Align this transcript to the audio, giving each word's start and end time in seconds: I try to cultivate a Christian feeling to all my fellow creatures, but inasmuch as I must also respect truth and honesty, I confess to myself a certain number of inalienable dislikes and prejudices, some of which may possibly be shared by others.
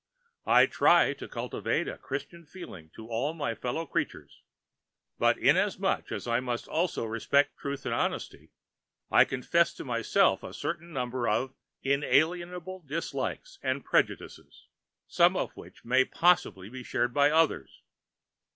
I 0.47 0.65
try 0.65 1.13
to 1.13 1.27
cultivate 1.27 1.87
a 1.87 1.95
Christian 1.95 2.43
feeling 2.43 2.89
to 2.95 3.07
all 3.07 3.35
my 3.35 3.53
fellow 3.53 3.85
creatures, 3.85 4.41
but 5.19 5.37
inasmuch 5.37 6.11
as 6.11 6.25
I 6.27 6.39
must 6.39 6.67
also 6.67 7.05
respect 7.05 7.59
truth 7.59 7.85
and 7.85 7.93
honesty, 7.93 8.49
I 9.11 9.25
confess 9.25 9.75
to 9.75 9.85
myself 9.85 10.41
a 10.41 10.55
certain 10.55 10.91
number 10.91 11.27
of 11.29 11.53
inalienable 11.83 12.79
dislikes 12.79 13.59
and 13.61 13.85
prejudices, 13.85 14.65
some 15.05 15.37
of 15.37 15.55
which 15.55 15.85
may 15.85 16.03
possibly 16.03 16.67
be 16.67 16.81
shared 16.81 17.13
by 17.13 17.29
others. 17.29 17.83